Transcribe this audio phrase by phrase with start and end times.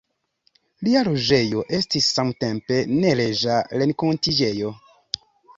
[0.87, 4.77] Lia loĝejo estis samtempe neleĝa renkontiĝejo.